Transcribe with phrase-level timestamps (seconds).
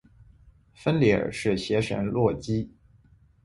[0.73, 2.71] 芬里尔是邪神洛基。